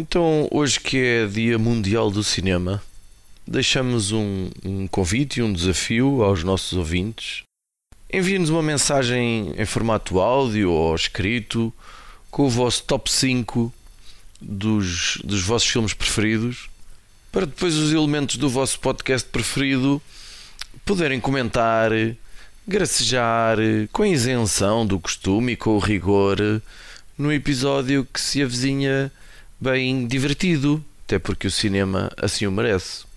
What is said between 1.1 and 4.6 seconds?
Dia Mundial do Cinema, deixamos um,